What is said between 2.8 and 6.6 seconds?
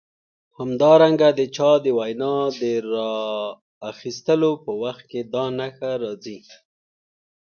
راخیستلو په وخت کې دا نښه راځي.